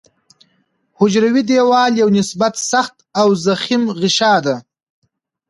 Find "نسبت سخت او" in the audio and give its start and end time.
2.19-3.27